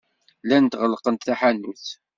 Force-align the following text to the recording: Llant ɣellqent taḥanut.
Llant 0.43 0.73
ɣellqent 0.81 1.25
taḥanut. 1.27 1.85